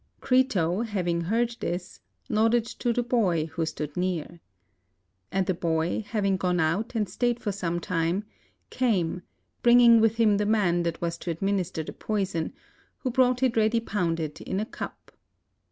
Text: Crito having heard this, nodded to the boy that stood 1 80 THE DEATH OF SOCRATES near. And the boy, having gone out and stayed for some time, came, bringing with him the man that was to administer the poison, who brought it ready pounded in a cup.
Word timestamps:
Crito 0.19 0.81
having 0.81 1.21
heard 1.21 1.55
this, 1.59 1.99
nodded 2.27 2.65
to 2.65 2.91
the 2.91 3.03
boy 3.03 3.51
that 3.55 3.67
stood 3.67 3.95
1 3.95 4.03
80 4.03 4.09
THE 4.09 4.17
DEATH 4.17 4.29
OF 4.29 4.29
SOCRATES 4.29 4.29
near. 4.29 4.39
And 5.31 5.45
the 5.45 5.53
boy, 5.53 6.01
having 6.07 6.37
gone 6.37 6.59
out 6.59 6.95
and 6.95 7.07
stayed 7.07 7.39
for 7.39 7.51
some 7.51 7.79
time, 7.79 8.23
came, 8.71 9.21
bringing 9.61 10.01
with 10.01 10.15
him 10.15 10.37
the 10.37 10.47
man 10.47 10.81
that 10.81 11.01
was 11.01 11.19
to 11.19 11.29
administer 11.29 11.83
the 11.83 11.93
poison, 11.93 12.51
who 12.97 13.11
brought 13.11 13.43
it 13.43 13.55
ready 13.55 13.79
pounded 13.79 14.41
in 14.41 14.59
a 14.59 14.65
cup. 14.65 15.11